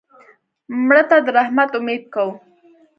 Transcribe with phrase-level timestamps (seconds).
[0.85, 2.33] مړه ته د رحمت امید کوو